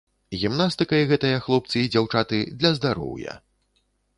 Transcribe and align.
Гімнастыкай 0.43 1.01
гэтыя 1.11 1.43
хлопцы 1.47 1.77
і 1.83 1.91
дзяўчаты 1.97 2.41
для 2.63 2.75
здароўя. 2.79 3.39